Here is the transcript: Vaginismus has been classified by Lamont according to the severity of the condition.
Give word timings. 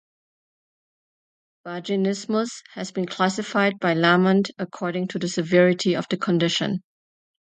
Vaginismus 1.63 2.49
has 2.73 2.91
been 2.91 3.05
classified 3.05 3.77
by 3.79 3.93
Lamont 3.93 4.49
according 4.57 5.07
to 5.09 5.19
the 5.19 5.27
severity 5.27 5.95
of 5.95 6.07
the 6.09 6.17
condition. 6.17 6.79